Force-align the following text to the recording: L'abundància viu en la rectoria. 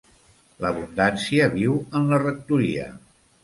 L'abundància 0.65 1.51
viu 1.59 1.77
en 2.01 2.11
la 2.15 2.23
rectoria. 2.27 2.93